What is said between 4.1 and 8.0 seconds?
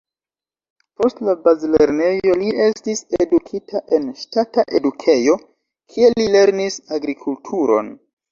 ŝtata edukejo, kie li lernis agrikulturon.